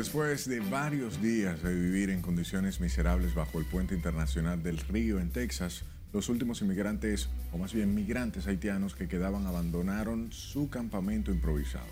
[0.00, 5.20] Después de varios días de vivir en condiciones miserables bajo el puente internacional del Río
[5.20, 5.82] en Texas,
[6.14, 11.84] los últimos inmigrantes, o más bien migrantes haitianos que quedaban, abandonaron su campamento improvisado.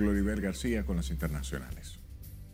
[0.00, 1.96] Gloribel García con las internacionales.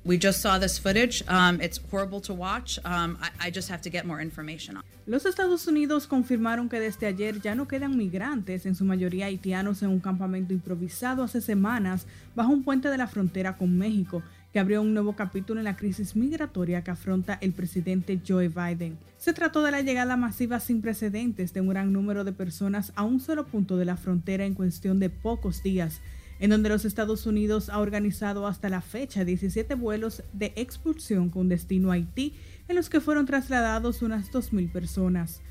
[0.05, 1.23] We just saw this footage.
[1.29, 2.79] Um, it's horrible to watch.
[2.85, 4.79] Um, I, I, just have to get more information.
[5.07, 9.82] Los Estados Unidos confirmaron que desde ayer ya no quedan migrantes, en su mayoría haitianos,
[9.82, 14.23] en un campamento improvisado hace semanas bajo un puente de la frontera con México,
[14.53, 18.99] que abrió un nuevo capítulo en la crisis migratoria que afronta el presidente Joe Biden.
[19.17, 23.05] Se trató de la llegada masiva sin precedentes de un gran número de personas a
[23.05, 26.01] un solo punto de la frontera en cuestión de pocos días
[26.41, 31.48] en donde los Estados Unidos ha organizado hasta la fecha 17 vuelos de expulsión con
[31.48, 32.35] destino a Haití,
[32.67, 35.43] en los que fueron trasladados unas 2.000 personas.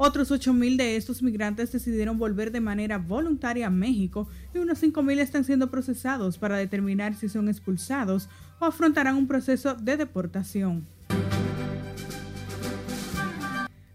[0.00, 5.18] Otros 8.000 de estos migrantes decidieron volver de manera voluntaria a México y unos 5.000
[5.18, 8.28] están siendo procesados para determinar si son expulsados
[8.60, 10.86] o afrontarán un proceso de deportación.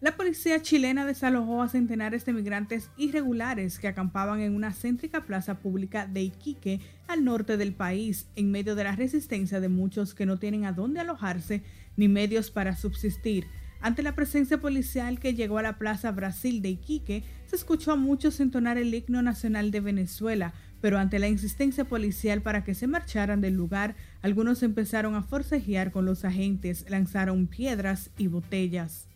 [0.02, 5.60] La policía chilena desalojó a centenares de migrantes irregulares que acampaban en una céntrica plaza
[5.60, 10.26] pública de Iquique, al norte del país, en medio de la resistencia de muchos que
[10.26, 11.64] no tienen a dónde alojarse
[11.96, 13.46] ni medios para subsistir.
[13.84, 17.98] Ante la presencia policial que llegó a la Plaza Brasil de Iquique, se escuchó a
[17.98, 22.88] muchos entonar el himno nacional de Venezuela, pero ante la insistencia policial para que se
[22.88, 29.10] marcharan del lugar, algunos empezaron a forcejear con los agentes, lanzaron piedras y botellas.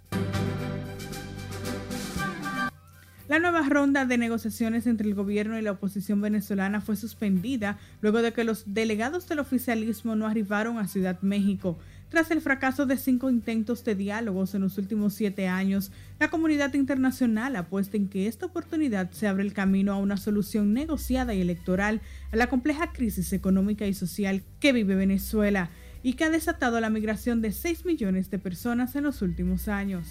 [3.29, 8.21] La nueva ronda de negociaciones entre el gobierno y la oposición venezolana fue suspendida luego
[8.21, 11.77] de que los delegados del oficialismo no arribaron a Ciudad México.
[12.09, 16.73] Tras el fracaso de cinco intentos de diálogos en los últimos siete años, la comunidad
[16.73, 21.41] internacional apuesta en que esta oportunidad se abre el camino a una solución negociada y
[21.41, 25.69] electoral a la compleja crisis económica y social que vive Venezuela
[26.01, 30.07] y que ha desatado la migración de 6 millones de personas en los últimos años.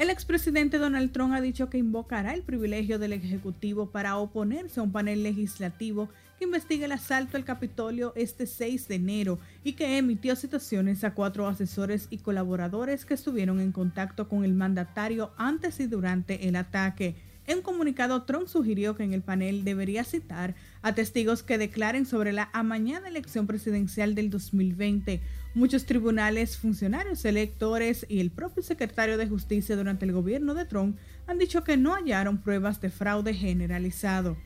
[0.00, 4.82] El expresidente Donald Trump ha dicho que invocará el privilegio del Ejecutivo para oponerse a
[4.82, 9.98] un panel legislativo que investigue el asalto al Capitolio este 6 de enero y que
[9.98, 15.80] emitió citaciones a cuatro asesores y colaboradores que estuvieron en contacto con el mandatario antes
[15.80, 17.16] y durante el ataque.
[17.46, 22.06] En un comunicado, Trump sugirió que en el panel debería citar a testigos que declaren
[22.06, 25.20] sobre la amañada elección presidencial del 2020.
[25.52, 30.96] Muchos tribunales, funcionarios electores y el propio secretario de Justicia durante el gobierno de Trump
[31.26, 34.36] han dicho que no hallaron pruebas de fraude generalizado.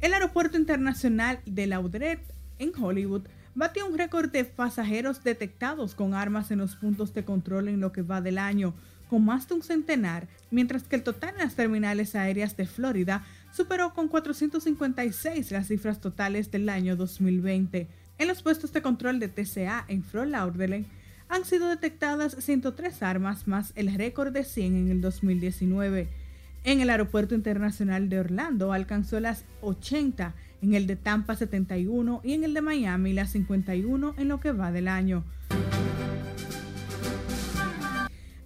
[0.00, 2.24] El aeropuerto internacional de Lauderdale
[2.58, 7.68] en Hollywood batió un récord de pasajeros detectados con armas en los puntos de control
[7.68, 8.74] en lo que va del año,
[9.08, 13.24] con más de un centenar, mientras que el total en las terminales aéreas de Florida
[13.52, 17.88] superó con 456 las cifras totales del año 2020.
[18.18, 20.84] En los puestos de control de TCA en Fort Lauderdale
[21.28, 26.08] han sido detectadas 103 armas más el récord de 100 en el 2019.
[26.64, 32.32] En el Aeropuerto Internacional de Orlando alcanzó las 80, en el de Tampa 71 y
[32.32, 35.24] en el de Miami las 51 en lo que va del año.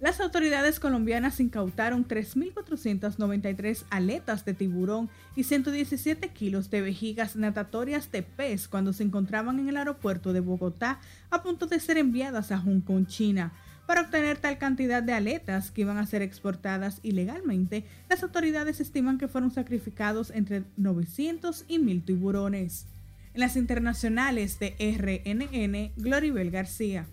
[0.03, 8.21] Las autoridades colombianas incautaron 3.493 aletas de tiburón y 117 kilos de vejigas natatorias de
[8.21, 10.99] pez cuando se encontraban en el aeropuerto de Bogotá
[11.29, 13.53] a punto de ser enviadas a Hong Kong, China.
[13.87, 19.17] Para obtener tal cantidad de aletas que iban a ser exportadas ilegalmente, las autoridades estiman
[19.17, 22.87] que fueron sacrificados entre 900 y 1.000 tiburones.
[23.33, 27.07] En las internacionales de RNN, Gloribel García.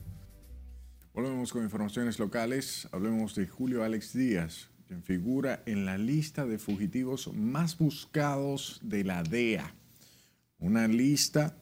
[1.23, 2.89] Volvemos con informaciones locales.
[2.93, 9.05] Hablemos de Julio Alex Díaz, quien figura en la lista de fugitivos más buscados de
[9.05, 9.75] la DEA.
[10.59, 11.59] Una lista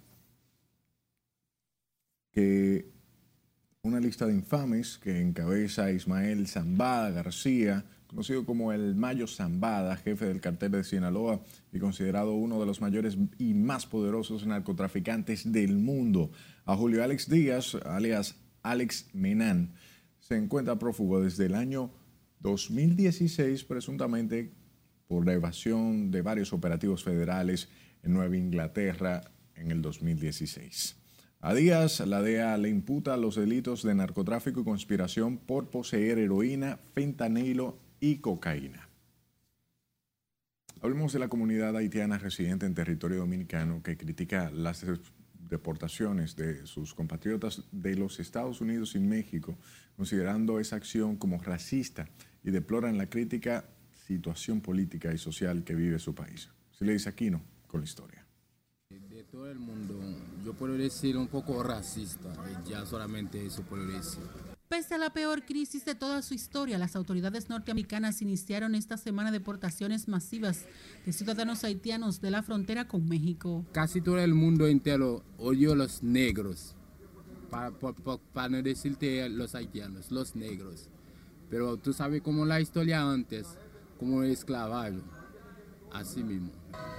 [2.31, 2.93] que
[3.83, 10.27] una lista de infames que encabeza Ismael Zambada García, conocido como el Mayo Zambada, jefe
[10.27, 15.79] del cartel de Sinaloa y considerado uno de los mayores y más poderosos narcotraficantes del
[15.79, 16.31] mundo.
[16.65, 19.75] A Julio Alex Díaz, alias Alex Menan,
[20.21, 21.91] se encuentra prófugo desde el año
[22.41, 24.53] 2016, presuntamente
[25.07, 27.69] por la evasión de varios operativos federales
[28.03, 29.23] en Nueva Inglaterra
[29.55, 30.97] en el 2016.
[31.41, 36.79] A Díaz, la DEA le imputa los delitos de narcotráfico y conspiración por poseer heroína,
[36.95, 38.89] fentanilo y cocaína.
[40.81, 44.85] Hablemos de la comunidad haitiana residente en territorio dominicano que critica las
[45.49, 49.57] deportaciones de sus compatriotas de los Estados Unidos y México,
[49.97, 52.09] considerando esa acción como racista
[52.45, 53.65] y deploran la crítica
[54.07, 56.49] situación política y social que vive su país.
[56.71, 58.25] Si le dice Aquino con la historia.
[58.89, 60.01] De todo el mundo,
[60.45, 62.33] yo puedo decir un poco racista,
[62.67, 64.58] ya solamente eso puedo decir.
[64.69, 69.31] Pese a la peor crisis de toda su historia, las autoridades norteamericanas iniciaron esta semana
[69.31, 70.67] deportaciones masivas
[71.07, 73.65] de ciudadanos haitianos de la frontera con México.
[73.73, 76.75] Casi todo el mundo entero odió a los negros,
[77.51, 80.91] para, no decirte los haitianos, los negros.
[81.49, 83.47] Pero tú sabes cómo la historia antes,
[83.99, 85.01] como el esclavado,
[85.95, 86.51] así mismo.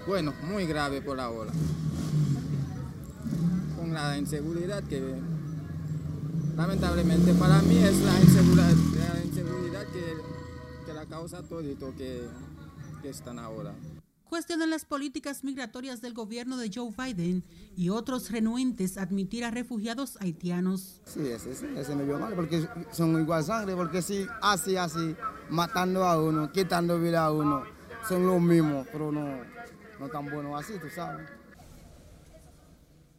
[0.08, 1.52] Bueno, muy grave por ahora.
[3.78, 5.20] Con la inseguridad que
[6.60, 8.74] lamentablemente para mí es la inseguridad,
[9.14, 11.62] la inseguridad que, la causa todo
[11.98, 12.28] que,
[13.02, 13.74] que están ahora.
[14.26, 17.46] Cuestionan las políticas migratorias del gobierno de Joe Biden
[17.78, 21.00] y otros renuentes a admitir a refugiados haitianos.
[21.06, 25.16] Sí, ese, ese, ese me vio mal, porque son igual sangre, porque si así, así,
[25.50, 27.64] matando a uno, quitando vida a uno,
[28.08, 29.40] son los mismos, pero no,
[29.98, 31.39] no tan buenos así, tú sabes.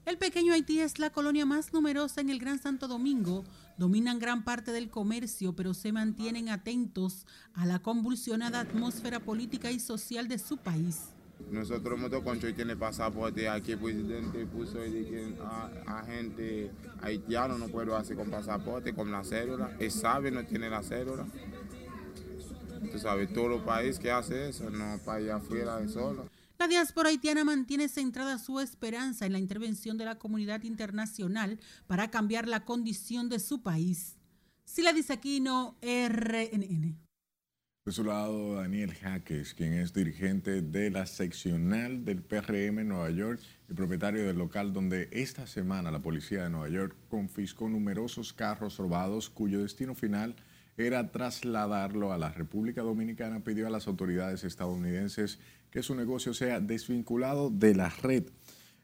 [0.06, 3.44] El pequeño Haití es la colonia más numerosa en el Gran Santo Domingo.
[3.76, 9.79] Dominan gran parte del comercio, pero se mantienen atentos a la convulsionada atmósfera política y
[9.79, 11.11] social de su país.
[11.50, 15.35] Nosotros Motoconcho tiene pasaporte, aquí el presidente puso que
[15.87, 16.70] a, gente
[17.02, 19.75] haitiano no puede hacer con pasaporte, con la cédula.
[19.79, 21.26] Él sabe, no tiene la cédula.
[22.93, 26.26] Tú sabes, todo el país que hace eso, no para allá afuera de solo.
[26.60, 32.10] La diáspora haitiana mantiene centrada su esperanza en la intervención de la comunidad internacional para
[32.10, 34.18] cambiar la condición de su país.
[34.66, 36.98] Sila Aquino, RNN.
[37.86, 43.08] De su lado, Daniel Jaques, quien es dirigente de la seccional del PRM en Nueva
[43.08, 43.40] York
[43.70, 48.76] y propietario del local donde esta semana la policía de Nueva York confiscó numerosos carros
[48.76, 50.36] robados cuyo destino final
[50.76, 55.38] era trasladarlo a la República Dominicana, pidió a las autoridades estadounidenses
[55.70, 58.25] que su negocio sea desvinculado de la red.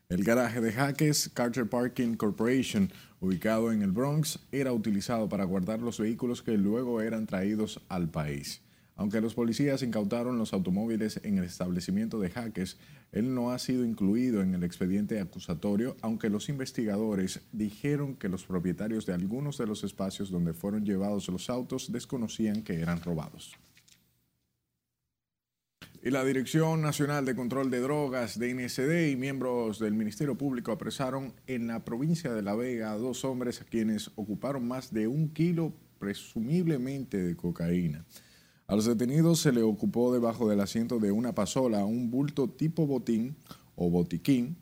[0.08, 5.80] El garaje de Jaques, Carter Parking Corporation, ubicado en el Bronx, era utilizado para guardar
[5.80, 8.62] los vehículos que luego eran traídos al país.
[8.94, 12.78] Aunque los policías incautaron los automóviles en el establecimiento de Jaques,
[13.12, 18.44] él no ha sido incluido en el expediente acusatorio, aunque los investigadores dijeron que los
[18.44, 23.54] propietarios de algunos de los espacios donde fueron llevados los autos desconocían que eran robados.
[26.06, 30.70] Y la Dirección Nacional de Control de Drogas de NSD y miembros del Ministerio Público
[30.70, 35.08] apresaron en la provincia de La Vega a dos hombres a quienes ocuparon más de
[35.08, 38.04] un kilo presumiblemente de cocaína.
[38.68, 42.86] A los detenidos se le ocupó debajo del asiento de una pasola un bulto tipo
[42.86, 43.34] botín
[43.74, 44.58] o botiquín,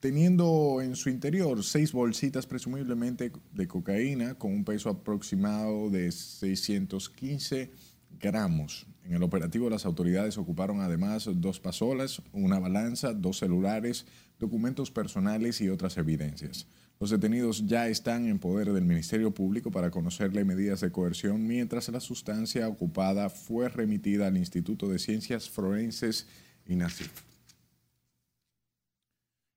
[0.00, 7.70] teniendo en su interior seis bolsitas presumiblemente de cocaína con un peso aproximado de 615
[8.18, 8.86] gramos.
[9.04, 14.06] En el operativo las autoridades ocuparon además dos pasolas, una balanza, dos celulares,
[14.38, 16.66] documentos personales y otras evidencias.
[17.00, 21.88] Los detenidos ya están en poder del Ministerio Público para conocerle medidas de coerción mientras
[21.88, 26.26] la sustancia ocupada fue remitida al Instituto de Ciencias Forenses
[26.66, 27.10] y INACIF.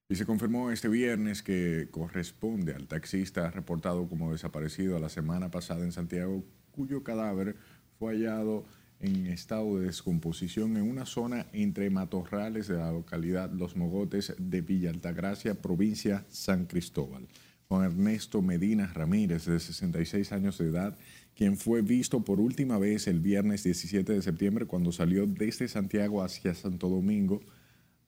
[0.08, 5.84] Y se confirmó este viernes que corresponde al taxista reportado como desaparecido la semana pasada
[5.84, 7.56] en Santiago, cuyo cadáver
[7.98, 8.64] fue hallado
[9.04, 14.62] en estado de descomposición en una zona entre matorrales de la localidad Los Mogotes de
[14.62, 17.28] Villa Altagracia, provincia San Cristóbal.
[17.68, 20.96] Juan Ernesto Medina Ramírez, de 66 años de edad,
[21.34, 26.22] quien fue visto por última vez el viernes 17 de septiembre cuando salió desde Santiago
[26.22, 27.42] hacia Santo Domingo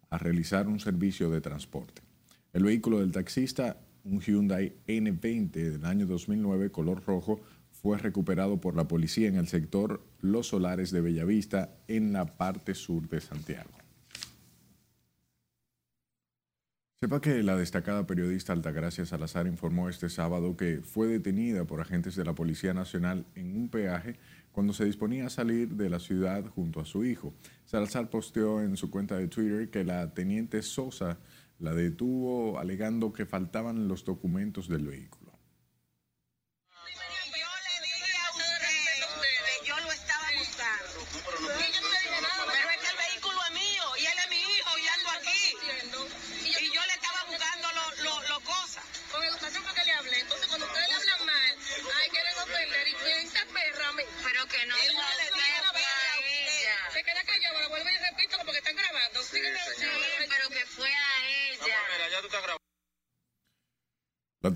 [0.08, 2.00] a realizar un servicio de transporte.
[2.54, 7.40] El vehículo del taxista, un Hyundai N20 del año 2009 color rojo,
[7.86, 12.74] fue recuperado por la policía en el sector Los Solares de Bellavista, en la parte
[12.74, 13.70] sur de Santiago.
[17.00, 22.16] Sepa que la destacada periodista Altagracia Salazar informó este sábado que fue detenida por agentes
[22.16, 24.16] de la Policía Nacional en un peaje
[24.50, 27.34] cuando se disponía a salir de la ciudad junto a su hijo.
[27.66, 31.20] Salazar posteó en su cuenta de Twitter que la teniente Sosa
[31.60, 35.25] la detuvo alegando que faltaban los documentos del vehículo.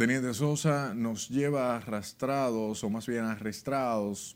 [0.00, 4.34] Teniente Sosa nos lleva arrastrados, o más bien arrestados,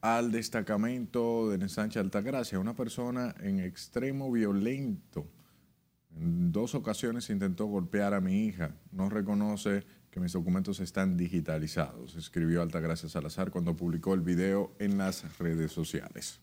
[0.00, 2.58] al destacamento de Ensanche Altagracia.
[2.58, 5.24] Una persona en extremo violento.
[6.16, 8.74] En dos ocasiones intentó golpear a mi hija.
[8.90, 14.98] No reconoce que mis documentos están digitalizados, escribió Altagracia Salazar cuando publicó el video en
[14.98, 16.40] las redes sociales.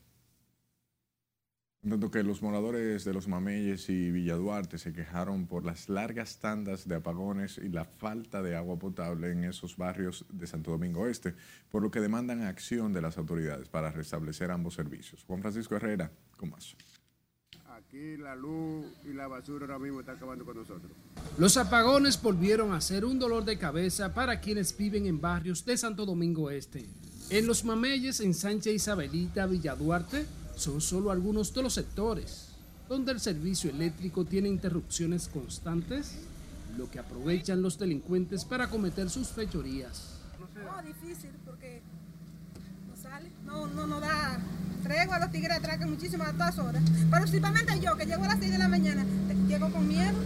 [1.83, 6.37] En tanto que los moradores de Los Mameyes y Villaduarte se quejaron por las largas
[6.37, 11.07] tandas de apagones y la falta de agua potable en esos barrios de Santo Domingo
[11.07, 11.33] Este,
[11.71, 15.23] por lo que demandan acción de las autoridades para restablecer ambos servicios.
[15.25, 16.75] Juan Francisco Herrera, con más.
[17.69, 20.91] Aquí la luz y la basura ahora mismo están acabando con nosotros.
[21.39, 25.75] Los apagones volvieron a ser un dolor de cabeza para quienes viven en barrios de
[25.77, 26.85] Santo Domingo Este.
[27.31, 32.51] En Los Mameyes, en Sánchez Isabelita, Villaduarte, son solo algunos de los sectores
[32.91, 36.11] donde el servicio eléctrico tiene interrupciones constantes,
[36.77, 40.19] lo que aprovechan los delincuentes para cometer sus fechorías.
[40.61, 41.81] No, difícil porque
[42.89, 44.41] no sale, no, no, no da
[44.83, 46.83] tregua, los tigres atracan muchísimo a todas horas.
[47.09, 49.05] Pero principalmente yo, que llego a las 6 de la mañana,
[49.47, 50.17] llego con miedo,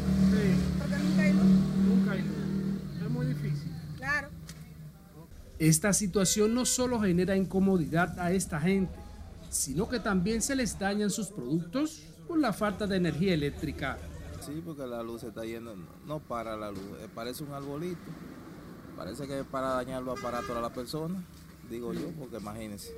[0.80, 1.46] porque nunca hay luz.
[1.88, 3.72] Nunca hay luz, es muy difícil.
[3.98, 4.30] Claro.
[5.60, 9.05] Esta situación no solo genera incomodidad a esta gente,
[9.56, 13.98] sino que también se les dañan sus productos por la falta de energía eléctrica.
[14.46, 17.98] Sí, porque la luz se está yendo, no para la luz, eh, parece un arbolito,
[18.96, 21.24] parece que es para dañar los aparatos a la persona,
[21.70, 22.94] digo yo, porque imagínense,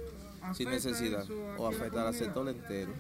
[0.54, 1.26] sin necesidad,
[1.58, 2.92] o afectar al sector entero.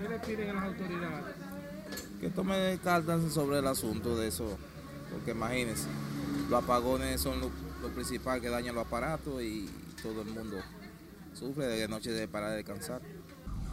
[0.00, 1.36] ¿Qué le piden a las autoridades?
[2.20, 4.58] Que tomen cartas sobre el asunto de eso,
[5.12, 5.86] porque imagínense,
[6.50, 7.50] los apagones son lo,
[7.82, 9.68] lo principal que dañan los aparatos y
[10.02, 10.56] todo el mundo
[11.34, 13.00] sufre de noche de para descansar.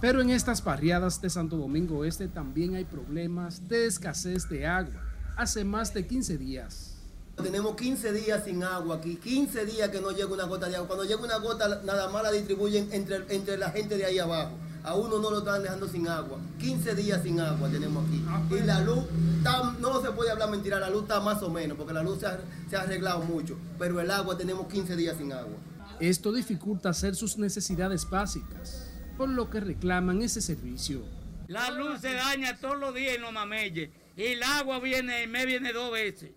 [0.02, 5.00] Pero en estas barriadas de Santo Domingo Este también hay problemas de escasez de agua.
[5.38, 6.96] Hace más de 15 días.
[7.42, 10.88] Tenemos 15 días sin agua aquí, 15 días que no llega una gota de agua.
[10.88, 14.52] Cuando llega una gota, nada más la distribuyen entre, entre la gente de ahí abajo.
[14.84, 16.40] A uno no lo están dejando sin agua.
[16.60, 18.24] 15 días sin agua tenemos aquí.
[18.56, 19.06] Y la luz,
[19.38, 22.20] está, no se puede hablar mentira, la luz está más o menos, porque la luz
[22.20, 22.40] se ha,
[22.70, 23.56] se ha arreglado mucho.
[23.78, 25.58] Pero el agua tenemos 15 días sin agua.
[26.02, 31.04] Esto dificulta hacer sus necesidades básicas, por lo que reclaman ese servicio.
[31.48, 35.46] La luz se daña todos los días en los mameyes y el agua viene, me
[35.46, 36.32] viene dos veces.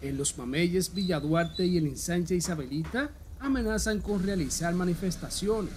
[0.00, 5.74] En los mameyes Villaduarte y el ensanche Isabelita amenazan con realizar manifestaciones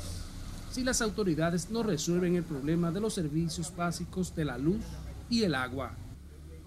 [0.71, 4.85] si las autoridades no resuelven el problema de los servicios básicos de la luz
[5.29, 5.97] y el agua.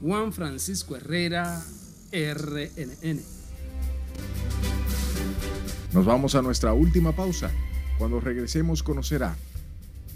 [0.03, 1.63] Juan Francisco Herrera,
[2.13, 3.40] RNN.
[5.93, 7.51] Nos vamos a nuestra última pausa.
[7.99, 9.35] Cuando regresemos conocerá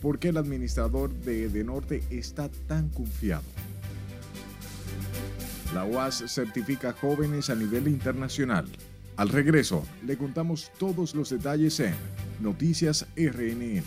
[0.01, 3.43] por qué el administrador de De Norte está tan confiado.
[5.75, 8.67] La UAS certifica jóvenes a nivel internacional.
[9.17, 11.95] Al regreso, le contamos todos los detalles en
[12.41, 13.83] Noticias RNN.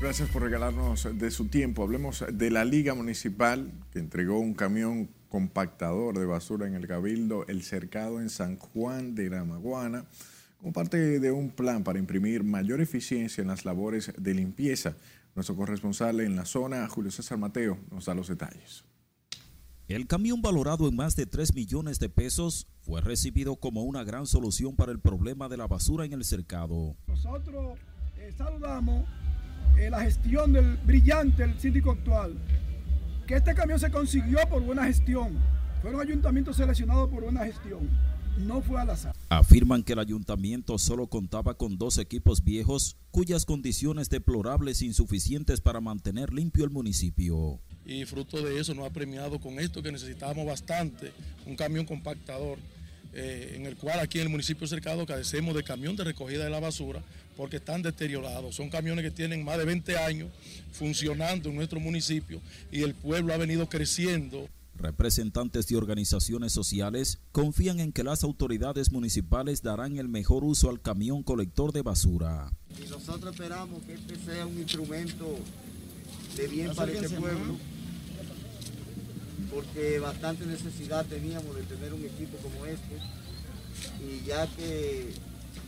[0.00, 1.82] Gracias por regalarnos de su tiempo.
[1.82, 7.44] Hablemos de la Liga Municipal que entregó un camión compactador de basura en el Cabildo
[7.48, 10.06] El Cercado en San Juan de la Maguana
[10.58, 14.96] como parte de un plan para imprimir mayor eficiencia en las labores de limpieza.
[15.34, 18.84] Nuestro corresponsal en la zona, Julio César Mateo, nos da los detalles.
[19.88, 24.26] El camión valorado en más de 3 millones de pesos fue recibido como una gran
[24.26, 26.96] solución para el problema de la basura en el cercado.
[27.08, 27.78] Nosotros
[28.16, 29.04] eh, saludamos
[29.78, 32.34] eh, la gestión del brillante el síndico actual,
[33.26, 35.38] que este camión se consiguió por buena gestión.
[35.82, 37.88] Fueron ayuntamientos seleccionados por buena gestión.
[38.38, 39.14] No fue al azar.
[39.28, 45.60] Afirman que el ayuntamiento solo contaba con dos equipos viejos cuyas condiciones deplorables e insuficientes
[45.60, 47.60] para mantener limpio el municipio.
[47.84, 51.12] Y fruto de eso nos ha premiado con esto que necesitábamos bastante,
[51.46, 52.58] un camión compactador,
[53.20, 56.50] eh, en el cual aquí en el municipio cercado carecemos de camión de recogida de
[56.50, 57.02] la basura
[57.36, 58.54] porque están deteriorados.
[58.54, 60.28] Son camiones que tienen más de 20 años
[60.72, 64.48] funcionando en nuestro municipio y el pueblo ha venido creciendo.
[64.76, 70.80] Representantes de organizaciones sociales confían en que las autoridades municipales darán el mejor uso al
[70.80, 72.52] camión colector de basura.
[72.80, 75.38] Y nosotros esperamos que este sea un instrumento
[76.36, 77.56] de bien para este pueblo,
[79.52, 82.98] porque bastante necesidad teníamos de tener un equipo como este,
[84.04, 85.12] y ya que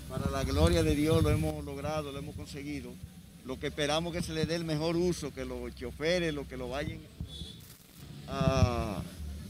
[0.08, 2.90] para la gloria de Dios lo hemos logrado, lo hemos conseguido,
[3.44, 6.56] lo que esperamos que se le dé el mejor uso, que los choferes, los que
[6.56, 6.98] lo vayan
[8.28, 9.02] a,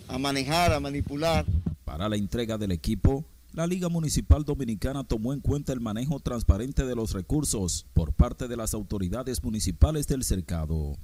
[0.09, 1.45] a manejar, a manipular.
[1.85, 6.85] Para la entrega del equipo, La Liga Municipal Dominicana tomó en cuenta el manejo transparente
[6.85, 10.97] de los recursos por parte de las autoridades municipales del cercado.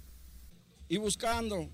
[0.89, 1.69] Y buscando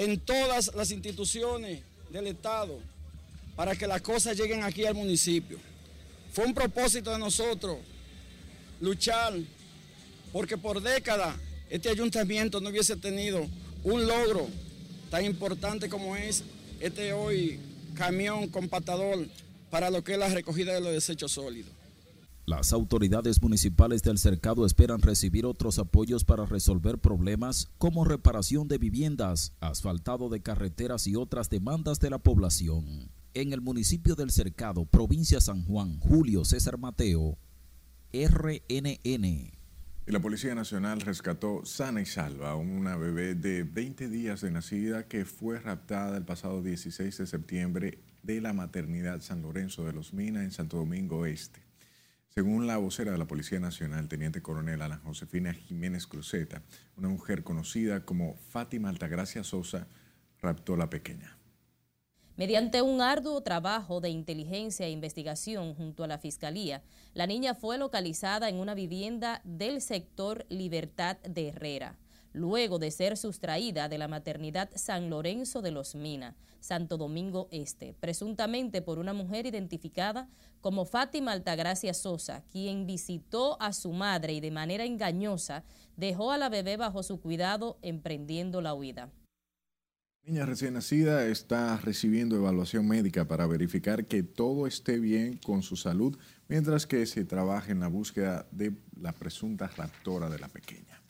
[0.00, 2.78] en todas las instituciones del Estado
[3.54, 5.58] para que las cosas lleguen aquí al municipio.
[6.32, 7.76] Fue un propósito de nosotros
[8.80, 9.34] luchar
[10.32, 11.36] porque por décadas
[11.68, 13.46] este ayuntamiento no hubiese tenido
[13.84, 14.48] un logro
[15.10, 16.44] tan importante como es
[16.80, 17.60] este hoy
[17.94, 19.26] camión compactador
[19.70, 21.70] para lo que es la recogida de los desechos sólidos.
[22.50, 28.76] Las autoridades municipales del cercado esperan recibir otros apoyos para resolver problemas como reparación de
[28.76, 33.08] viviendas, asfaltado de carreteras y otras demandas de la población.
[33.34, 37.38] En el municipio del cercado, provincia San Juan, Julio César Mateo,
[38.12, 39.52] RNN.
[40.06, 45.06] La Policía Nacional rescató sana y salva a una bebé de 20 días de nacida
[45.06, 50.12] que fue raptada el pasado 16 de septiembre de la maternidad San Lorenzo de los
[50.12, 51.69] Minas en Santo Domingo Este.
[52.32, 56.62] Según la vocera de la Policía Nacional, Teniente Coronel Ana Josefina Jiménez Cruzeta,
[56.96, 59.88] una mujer conocida como Fátima Altagracia Sosa
[60.40, 61.36] raptó la pequeña.
[62.36, 66.82] Mediante un arduo trabajo de inteligencia e investigación junto a la Fiscalía,
[67.14, 71.98] la niña fue localizada en una vivienda del sector Libertad de Herrera,
[72.32, 77.94] luego de ser sustraída de la maternidad San Lorenzo de los Minas, Santo Domingo Este,
[77.98, 80.28] presuntamente por una mujer identificada
[80.60, 85.64] como Fátima Altagracia Sosa, quien visitó a su madre y de manera engañosa
[85.96, 89.10] dejó a la bebé bajo su cuidado emprendiendo la huida.
[90.22, 95.76] Niña recién nacida está recibiendo evaluación médica para verificar que todo esté bien con su
[95.76, 101.00] salud, mientras que se trabaja en la búsqueda de la presunta raptora de la pequeña.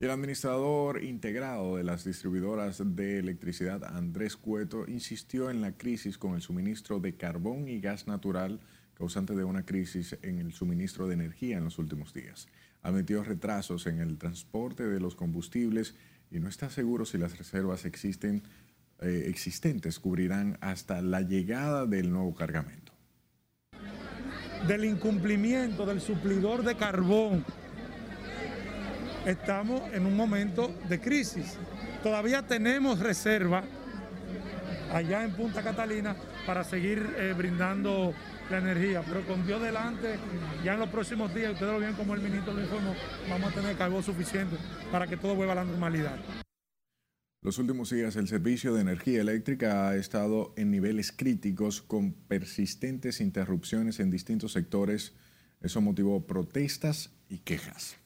[0.00, 6.34] El administrador integrado de las distribuidoras de electricidad, Andrés Cueto, insistió en la crisis con
[6.34, 8.60] el suministro de carbón y gas natural,
[8.94, 12.48] causante de una crisis en el suministro de energía en los últimos días.
[12.80, 15.94] Admitió retrasos en el transporte de los combustibles
[16.30, 17.90] y no está seguro si las reservas eh,
[19.26, 22.94] existentes cubrirán hasta la llegada del nuevo cargamento.
[24.66, 27.44] Del incumplimiento del suplidor de carbón,
[29.26, 31.56] estamos en un momento de crisis.
[32.02, 33.64] Todavía tenemos reserva
[34.92, 38.14] allá en Punta Catalina para seguir eh, brindando
[38.50, 40.16] la energía, pero con Dios delante,
[40.64, 42.94] ya en los próximos días, ustedes lo ven como el ministro lo informó,
[43.28, 44.56] vamos a tener carbón suficiente
[44.90, 46.18] para que todo vuelva a la normalidad.
[47.42, 53.20] Los últimos días el servicio de energía eléctrica ha estado en niveles críticos con persistentes
[53.20, 55.14] interrupciones en distintos sectores.
[55.62, 57.99] Eso motivó protestas y quejas.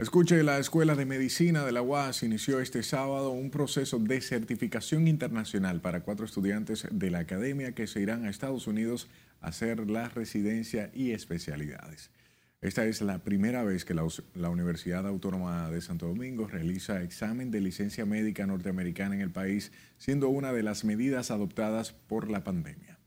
[0.00, 5.08] Escuche, la Escuela de Medicina de la UAS inició este sábado un proceso de certificación
[5.08, 9.08] internacional para cuatro estudiantes de la academia que se irán a Estados Unidos
[9.40, 12.12] a hacer la residencia y especialidades.
[12.60, 14.04] Esta es la primera vez que la,
[14.48, 20.28] Universidad Autónoma de Santo Domingo realiza examen de licencia médica norteamericana en el país, siendo
[20.28, 23.00] una de las medidas adoptadas por la pandemia.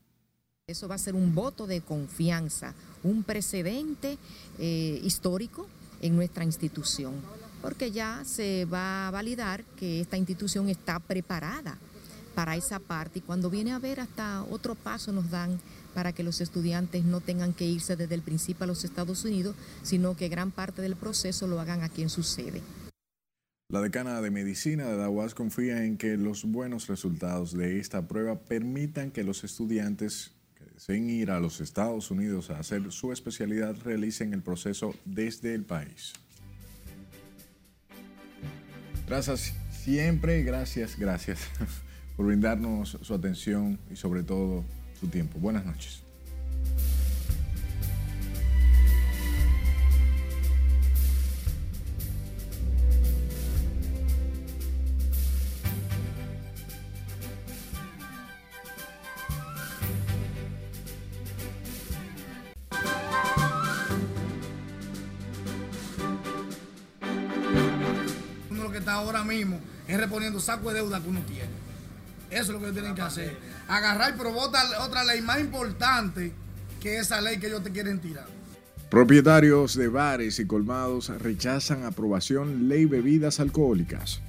[0.66, 4.18] Eso va a ser un voto de confianza, un precedente
[4.58, 5.70] eh, histórico
[6.02, 7.14] en nuestra institución,
[7.62, 11.78] porque ya se va a validar que esta institución está preparada
[12.34, 15.58] para esa parte y cuando viene a ver hasta otro paso nos dan
[15.94, 19.54] para que los estudiantes no tengan que irse desde el principio a los Estados Unidos,
[19.82, 22.62] sino que gran parte del proceso lo hagan aquí en su sede.
[23.68, 28.38] La decana de medicina de Dawas confía en que los buenos resultados de esta prueba
[28.38, 30.32] permitan que los estudiantes
[30.74, 35.64] deseen ir a los Estados Unidos a hacer su especialidad realicen el proceso desde el
[35.64, 36.12] país.
[39.06, 41.40] Gracias siempre, gracias, gracias
[42.16, 44.64] por brindarnos su atención y sobre todo
[44.98, 45.38] su tiempo.
[45.38, 46.02] Buenas noches.
[70.42, 71.50] Saco de deuda que uno tiene.
[72.30, 73.36] Eso es lo que tienen que hacer.
[73.68, 76.32] Agarrar, pero votar otra ley más importante
[76.80, 78.26] que esa ley que ellos te quieren tirar.
[78.90, 84.20] Propietarios de bares y colmados rechazan aprobación ley bebidas alcohólicas.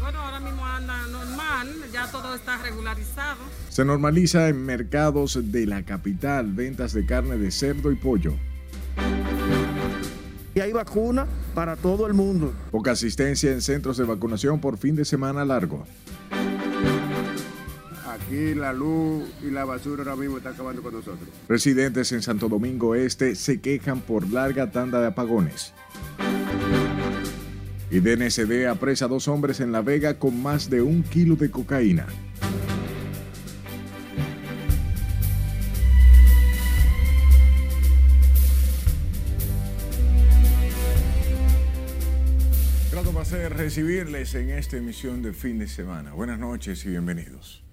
[0.00, 3.38] Bueno, ahora mismo anda normal, ya todo está regularizado.
[3.68, 8.34] Se normaliza en mercados de la capital ventas de carne de cerdo y pollo.
[10.58, 12.52] Y hay vacuna para todo el mundo.
[12.72, 15.86] Poca asistencia en centros de vacunación por fin de semana largo.
[18.04, 21.28] Aquí la luz y la basura ahora mismo está acabando con nosotros.
[21.48, 25.74] Residentes en Santo Domingo Este se quejan por larga tanda de apagones.
[27.92, 31.52] Y DNCD apresa a dos hombres en La Vega con más de un kilo de
[31.52, 32.08] cocaína.
[43.58, 46.12] Recibirles en esta emisión de fin de semana.
[46.12, 47.64] Buenas noches y bienvenidos.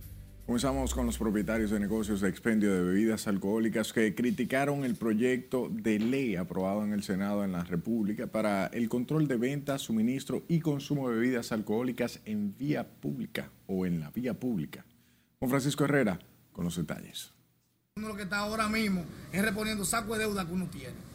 [0.47, 5.69] Comenzamos con los propietarios de negocios de expendio de bebidas alcohólicas que criticaron el proyecto
[5.69, 10.41] de ley aprobado en el Senado en la República para el control de venta, suministro
[10.47, 14.83] y consumo de bebidas alcohólicas en vía pública o en la vía pública.
[15.39, 16.17] Con Francisco Herrera
[16.51, 17.31] con los detalles.
[17.97, 21.14] Lo que está ahora mismo es reponiendo saco de deuda que uno tiene.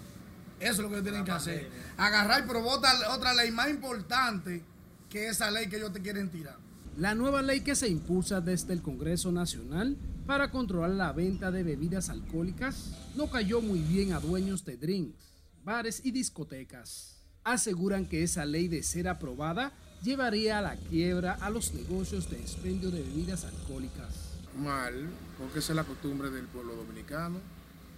[0.60, 1.68] Eso es lo que tienen que hacer.
[1.96, 4.62] Agarrar y provocar otra ley más importante
[5.08, 6.56] que esa ley que ellos te quieren tirar.
[6.98, 9.96] La nueva ley que se impulsa desde el Congreso Nacional
[10.26, 15.16] para controlar la venta de bebidas alcohólicas no cayó muy bien a dueños de drinks,
[15.64, 17.16] bares y discotecas.
[17.42, 22.38] Aseguran que esa ley de ser aprobada llevaría a la quiebra a los negocios de
[22.38, 24.14] expendio de bebidas alcohólicas.
[24.58, 27.38] Mal, porque esa es la costumbre del pueblo dominicano,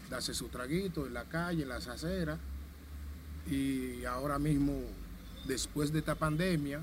[0.09, 2.39] darse su traguito en la calle, en las aceras,
[3.51, 4.81] y ahora mismo,
[5.47, 6.81] después de esta pandemia,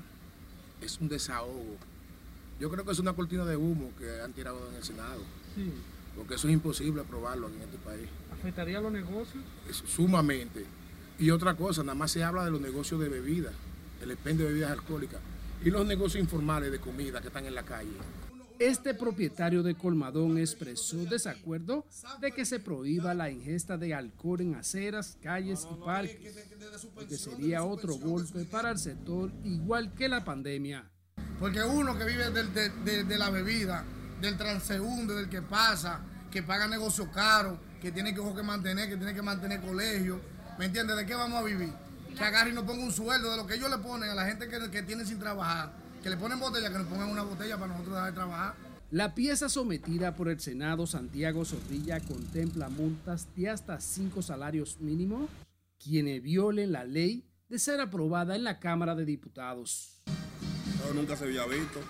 [0.80, 1.76] es un desahogo
[2.60, 5.22] yo creo que es una cortina de humo que han tirado en el Senado.
[5.54, 5.72] Sí.
[6.14, 8.06] Porque eso es imposible aprobarlo en este país.
[8.30, 9.42] ¿Afectaría a los negocios?
[9.68, 10.66] Es sumamente.
[11.18, 13.54] Y otra cosa, nada más se habla de los negocios de bebidas,
[14.02, 15.20] el expendio de bebidas alcohólicas
[15.64, 17.90] y los negocios informales de comida que están en la calle.
[18.60, 21.86] Este propietario de Colmadón expresó desacuerdo
[22.20, 26.36] de que se prohíba la ingesta de alcohol en aceras, calles y parques,
[26.94, 30.84] porque sería otro golpe para el sector igual que la pandemia.
[31.38, 33.82] Porque uno que vive de, la bebida,
[34.20, 38.98] del transeúnde, del que pasa, que paga negocios caros, que tiene que, que mantener, que
[38.98, 40.20] tiene que mantener colegio,
[40.58, 40.98] ¿me entiendes?
[40.98, 41.72] ¿De qué vamos a vivir?
[42.14, 44.26] Que agarre y nos ponga un sueldo de lo que ellos le ponen a la
[44.26, 47.56] gente que, que tiene sin trabajar, que le ponen botella, que nos pongan una botella
[47.58, 48.54] para nosotros dejar de trabajar.
[48.90, 55.28] La pieza sometida por el Senado Santiago Zorrilla contempla multas de hasta cinco salarios mínimos
[55.82, 60.02] quienes violen la ley de ser aprobada en la Cámara de Diputados.
[60.84, 61.80] Eso nunca se había visto.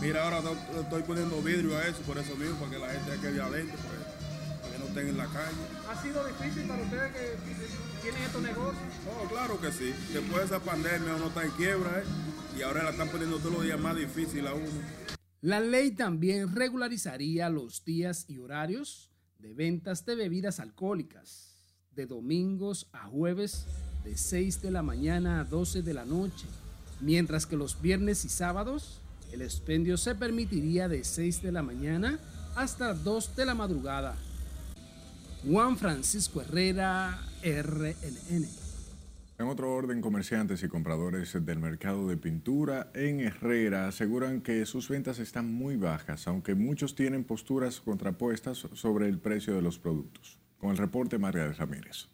[0.00, 3.10] Mira, ahora to- estoy poniendo vidrio a eso, por eso mismo, para que la gente
[3.12, 5.56] que quede adentro, pues, para que no estén en la calle.
[5.90, 7.36] ¿Ha sido difícil para ustedes que
[8.02, 8.82] tienen estos negocios?
[9.08, 9.92] Oh, claro que sí.
[10.12, 12.04] Después de esa pandemia uno está en quiebra, ¿eh?
[12.58, 14.66] Y ahora la están poniendo todos los días más difícil a uno.
[15.40, 21.56] La ley también regularizaría los días y horarios de ventas de bebidas alcohólicas,
[21.92, 23.66] de domingos a jueves,
[24.04, 26.46] de 6 de la mañana a 12 de la noche,
[27.00, 29.00] mientras que los viernes y sábados
[29.32, 32.18] el expendio se permitiría de 6 de la mañana
[32.56, 34.16] hasta 2 de la madrugada.
[35.48, 38.59] Juan Francisco Herrera, RNN.
[39.40, 44.90] En otro orden, comerciantes y compradores del mercado de pintura en Herrera aseguran que sus
[44.90, 50.38] ventas están muy bajas, aunque muchos tienen posturas contrapuestas sobre el precio de los productos.
[50.58, 52.10] Con el reporte, María Ramírez.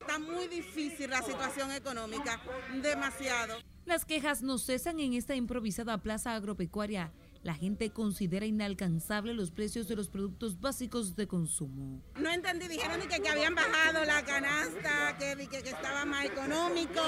[0.00, 2.42] Está muy difícil la situación económica,
[2.82, 3.58] demasiado.
[3.84, 7.12] Las quejas no cesan en esta improvisada plaza agropecuaria.
[7.46, 12.02] La gente considera inalcanzable los precios de los productos básicos de consumo.
[12.20, 17.00] No entendí, dijeron que, que habían bajado la canasta, que, que, que estaba más económico.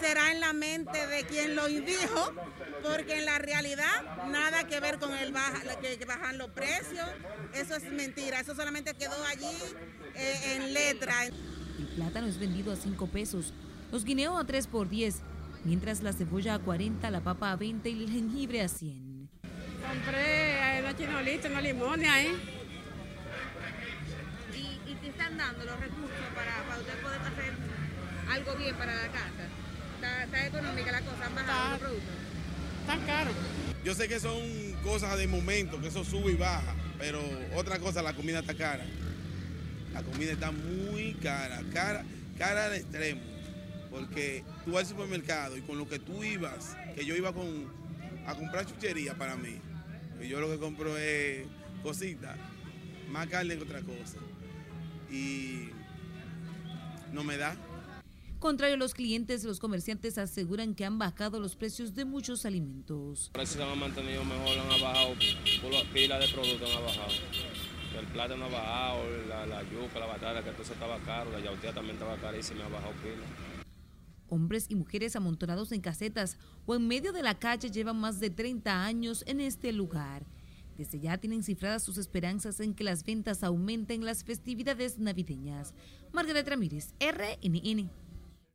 [0.00, 2.32] Será en la mente de quien lo dijo,
[2.84, 7.08] porque en la realidad nada que ver con el baja, que, que bajan los precios.
[7.52, 9.50] Eso es mentira, eso solamente quedó allí
[10.14, 11.26] eh, en letra.
[11.26, 13.52] El plátano es vendido a 5 pesos,
[13.90, 15.22] los guineos a 3 por 10,
[15.64, 19.11] mientras la cebolla a 40, la papa a 20 y el jengibre a 100.
[19.88, 22.58] Compré una chinolita, una limones ahí.
[24.54, 27.52] ¿Y, y te están dando los recursos para, para usted poder hacer
[28.30, 29.48] algo bien para la casa?
[29.96, 31.26] ¿Está, está económica la cosa?
[31.26, 32.14] ¿Han bajado los productos?
[32.86, 33.30] Tan caro.
[33.84, 34.40] Yo sé que son
[34.82, 37.20] cosas de momento, que eso sube y baja, pero
[37.54, 38.84] otra cosa, la comida está cara.
[39.92, 42.04] La comida está muy cara, cara,
[42.38, 43.20] cara al extremo.
[43.90, 47.66] Porque tú vas al supermercado y con lo que tú ibas, que yo iba con,
[48.26, 49.60] a comprar chuchería para mí,
[50.22, 51.46] y yo lo que compro es
[51.82, 52.36] cositas,
[53.10, 54.18] más carne que otra cosa.
[55.10, 55.68] Y
[57.12, 57.56] no me da.
[58.38, 63.20] Contrario a los clientes, los comerciantes aseguran que han bajado los precios de muchos alimentos.
[63.20, 65.14] Los precios se han mantenido mejor, han bajado,
[65.62, 67.12] por las pilas de productos han bajado.
[67.98, 71.40] El plátano ha bajado, la, la yuca, la batata, que todo eso estaba caro, la
[71.40, 73.61] yautía también estaba carísima, ha bajado pila.
[74.32, 78.30] Hombres y mujeres amontonados en casetas o en medio de la calle llevan más de
[78.30, 80.24] 30 años en este lugar.
[80.78, 85.74] Desde ya tienen cifradas sus esperanzas en que las ventas aumenten en las festividades navideñas.
[86.14, 87.90] Margaret Ramírez, RNN.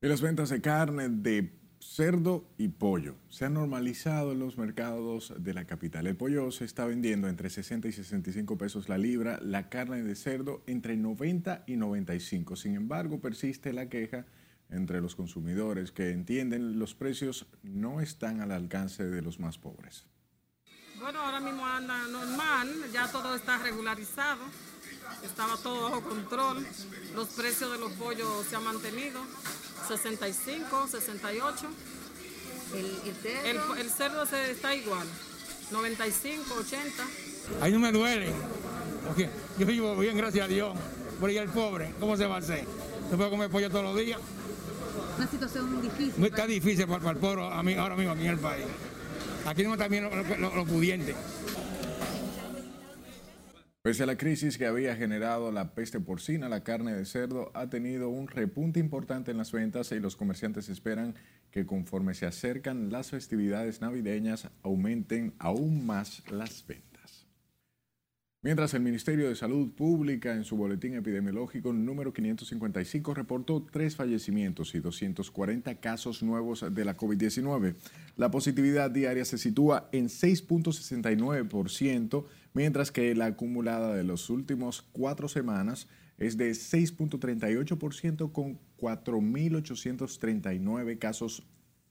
[0.01, 5.53] Las ventas de carne de cerdo y pollo se han normalizado en los mercados de
[5.53, 6.07] la capital.
[6.07, 10.15] El pollo se está vendiendo entre 60 y 65 pesos la libra, la carne de
[10.15, 12.55] cerdo entre 90 y 95.
[12.55, 14.25] Sin embargo, persiste la queja
[14.69, 20.05] entre los consumidores que entienden los precios no están al alcance de los más pobres.
[20.99, 24.41] Bueno, ahora mismo anda normal, ya todo está regularizado,
[25.23, 26.65] estaba todo bajo control,
[27.13, 29.21] los precios de los pollos se han mantenido,
[29.87, 31.67] 65, 68.
[32.73, 33.75] El, cerdo?
[33.75, 35.07] El, cerdo se, está igual,
[35.71, 37.03] 95, 80.
[37.61, 38.33] Ahí no me duele,
[39.05, 40.77] porque yo vivo bien, gracias a Dios,
[41.19, 42.65] por ahí el pobre, ¿cómo se va a hacer?
[43.09, 44.19] ¿Se puede comer pollo todos los días?
[45.17, 46.25] Una situación difícil.
[46.25, 48.65] Está difícil para, el pobre ahora mismo aquí en el país.
[49.45, 51.15] Aquí no también los pudientes.
[53.81, 57.69] Pese a la crisis que había generado la peste porcina, la carne de cerdo ha
[57.69, 61.15] tenido un repunte importante en las ventas y los comerciantes esperan
[61.51, 66.86] que conforme se acercan las festividades navideñas aumenten aún más las ventas.
[68.47, 74.73] Mientras el Ministerio de Salud Pública en su boletín epidemiológico número 555 reportó tres fallecimientos
[74.73, 77.75] y 240 casos nuevos de la COVID-19,
[78.15, 85.27] la positividad diaria se sitúa en 6.69%, mientras que la acumulada de los últimos cuatro
[85.27, 91.43] semanas es de 6.38% con 4.839 casos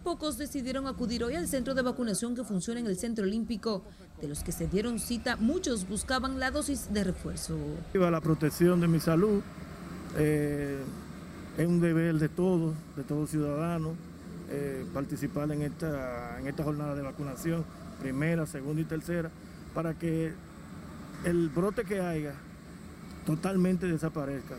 [0.04, 3.84] Pocos decidieron acudir hoy al centro de vacunación que funciona en el Centro Olímpico.
[4.20, 7.58] De los que se dieron cita, muchos buscaban la dosis de refuerzo.
[7.94, 9.42] La protección de mi salud
[10.18, 10.82] eh,
[11.58, 13.94] es un deber de todos, de todos ciudadanos,
[14.50, 17.64] eh, participar en esta, en esta jornada de vacunación,
[18.02, 19.32] primera, segunda y tercera,
[19.74, 20.34] para que
[21.24, 22.34] el brote que haya
[23.26, 24.56] totalmente desaparezca.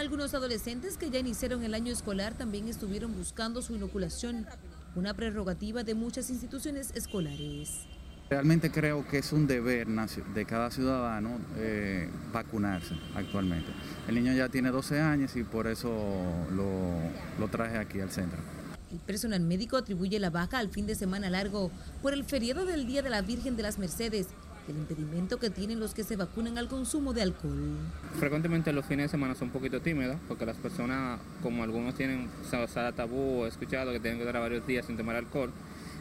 [0.00, 4.46] Algunos adolescentes que ya iniciaron el año escolar también estuvieron buscando su inoculación,
[4.94, 7.82] una prerrogativa de muchas instituciones escolares.
[8.30, 13.70] Realmente creo que es un deber de cada ciudadano eh, vacunarse actualmente.
[14.08, 15.90] El niño ya tiene 12 años y por eso
[16.50, 16.94] lo,
[17.38, 18.38] lo traje aquí al centro.
[18.90, 22.86] El personal médico atribuye la baja al fin de semana largo por el feriado del
[22.86, 24.28] Día de la Virgen de las Mercedes
[24.68, 27.76] el impedimento que tienen los que se vacunan al consumo de alcohol.
[28.18, 32.28] Frecuentemente los fines de semana son un poquito tímidos porque las personas, como algunos tienen
[32.42, 35.50] o sea, tabú o escuchado que tienen que durar varios días sin tomar alcohol,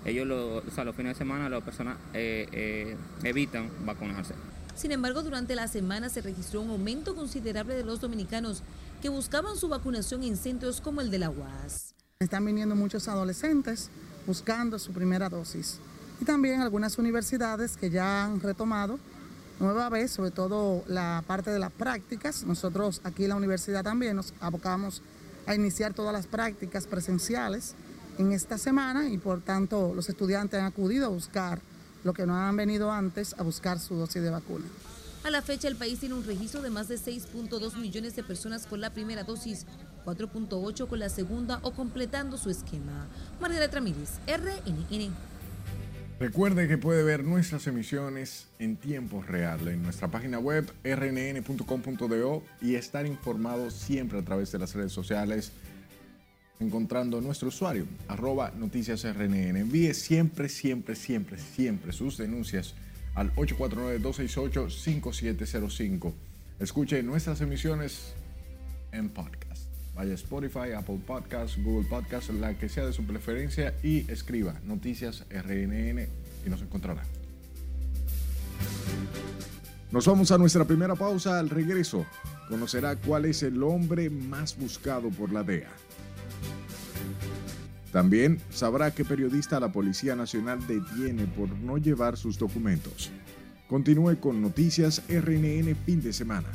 [0.05, 4.33] ellos o sea, los fines de semana las personas eh, eh, evitan vacunarse.
[4.75, 8.63] Sin embargo, durante la semana se registró un aumento considerable de los dominicanos
[9.01, 11.95] que buscaban su vacunación en centros como el de la UAS.
[12.19, 13.89] Están viniendo muchos adolescentes
[14.25, 15.79] buscando su primera dosis
[16.19, 18.99] y también algunas universidades que ya han retomado
[19.59, 22.43] nueva vez, sobre todo la parte de las prácticas.
[22.43, 25.01] Nosotros aquí en la universidad también nos abocamos
[25.45, 27.75] a iniciar todas las prácticas presenciales
[28.17, 31.59] en esta semana y por tanto los estudiantes han acudido a buscar
[32.03, 34.65] lo que no han venido antes, a buscar su dosis de vacuna.
[35.23, 38.65] A la fecha el país tiene un registro de más de 6.2 millones de personas
[38.65, 39.65] con la primera dosis,
[40.05, 43.05] 4.8 con la segunda o completando su esquema.
[43.41, 45.13] Margarita Ramírez, RNN.
[46.19, 52.75] Recuerde que puede ver nuestras emisiones en tiempo real en nuestra página web rnn.com.do y
[52.75, 55.53] estar informado siempre a través de las redes sociales
[56.59, 59.55] encontrando nuestro usuario, arroba noticias RNN.
[59.55, 62.73] Envíe siempre, siempre, siempre, siempre sus denuncias
[63.15, 66.13] al 849-268-5705.
[66.59, 68.13] Escuche nuestras emisiones
[68.91, 69.48] en podcast.
[69.99, 75.25] Vaya Spotify, Apple Podcasts, Google Podcasts, la que sea de su preferencia y escriba Noticias
[75.29, 76.07] RNN
[76.45, 77.03] y nos encontrará.
[79.91, 81.37] Nos vamos a nuestra primera pausa.
[81.37, 82.05] Al regreso,
[82.47, 85.69] conocerá cuál es el hombre más buscado por la DEA.
[87.91, 93.11] También sabrá qué periodista la Policía Nacional detiene por no llevar sus documentos.
[93.67, 96.47] Continúe con Noticias RNN fin de semana.